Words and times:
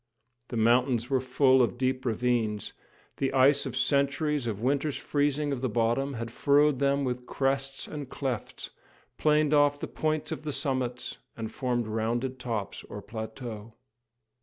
The 0.47 0.57
mountains 0.57 1.11
were 1.11 1.21
full 1.21 1.61
of 1.61 1.77
deep 1.77 2.05
ravines, 2.05 2.73
the 3.17 3.31
ice 3.33 3.67
of 3.67 3.77
centuries 3.77 4.47
of 4.47 4.59
winters' 4.59 4.97
freezing 4.97 5.51
of 5.51 5.61
the 5.61 5.69
bottom 5.69 6.15
had 6.15 6.31
furrowed 6.31 6.79
them 6.79 7.03
with 7.03 7.27
crests 7.27 7.87
and 7.87 8.09
clefts, 8.09 8.71
planed 9.19 9.53
off 9.53 9.79
the 9.79 9.87
points 9.87 10.31
of 10.31 10.41
the 10.41 10.51
summits, 10.51 11.19
and 11.37 11.51
formed 11.51 11.85
rounded 11.85 12.39
tops 12.39 12.83
or 12.85 13.03
plateaux. 13.03 13.75